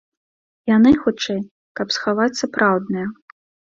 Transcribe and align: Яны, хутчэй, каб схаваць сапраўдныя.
Яны, 0.75 0.93
хутчэй, 1.03 1.41
каб 1.81 1.87
схаваць 1.97 2.29
сапраўдныя. 2.43 3.07